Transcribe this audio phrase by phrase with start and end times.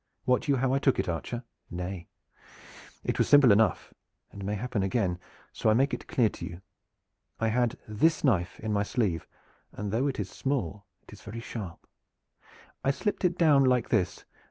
[0.25, 1.43] Wot you how I took it, archer?
[1.69, 2.07] Nay,
[3.03, 3.93] it was simple enough,
[4.31, 5.19] and may happen again,
[5.53, 6.61] so I make it clear to you.
[7.39, 9.27] I had this knife in my sleeve,
[9.71, 11.85] and though it is small it is very sharp.
[12.83, 14.25] I slipped it down like this.